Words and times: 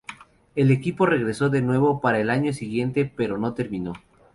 El 0.55 0.71
equipo 0.71 1.05
regresó 1.05 1.51
de 1.51 1.61
nuevo 1.61 2.01
para 2.01 2.19
el 2.19 2.31
año 2.31 2.53
siguiente 2.53 3.05
pero 3.15 3.37
no 3.37 3.53
terminó. 3.53 3.93